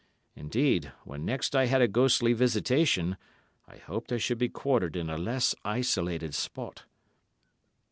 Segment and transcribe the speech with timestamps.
[0.35, 3.17] Indeed, when next I had a ghostly visitation,
[3.67, 6.85] I hoped I should be quartered in a less isolated spot.